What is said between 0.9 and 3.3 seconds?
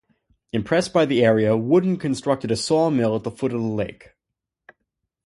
by the area, Woodin constructed a sawmill at the